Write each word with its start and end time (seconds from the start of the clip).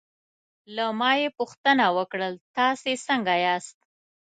له 0.75 0.85
ما 0.99 1.11
یې 1.21 1.27
پوښتنه 1.39 1.85
وکړل: 1.97 2.33
تاسې 2.57 2.91
څنګه 3.07 3.33
یاست؟ 3.45 3.77